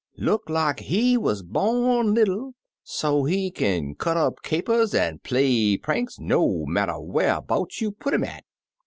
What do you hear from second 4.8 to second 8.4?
an' play pranks no matter wharbouts you put 'im